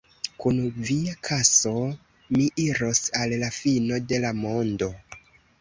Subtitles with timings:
[0.43, 1.73] Kun via kaso
[2.37, 4.91] mi iros al la fino de la mondo!